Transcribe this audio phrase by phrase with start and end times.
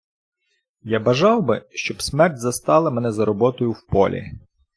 [0.83, 4.31] Я бажав би, щоб смерть застала мене за роботою в полі.